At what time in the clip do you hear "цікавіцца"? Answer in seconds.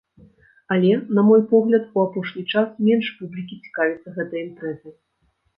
3.65-4.15